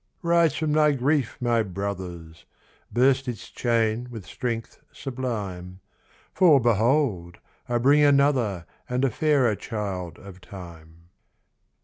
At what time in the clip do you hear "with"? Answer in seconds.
4.09-4.25